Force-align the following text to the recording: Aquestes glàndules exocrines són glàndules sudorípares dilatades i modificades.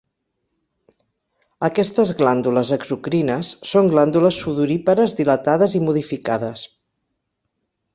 Aquestes 1.67 2.13
glàndules 2.23 2.73
exocrines 2.79 3.53
són 3.75 3.93
glàndules 3.95 4.43
sudorípares 4.47 5.19
dilatades 5.23 5.81
i 5.83 5.87
modificades. 5.91 6.71